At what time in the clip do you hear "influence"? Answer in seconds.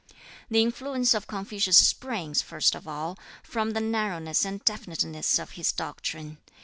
0.63-1.13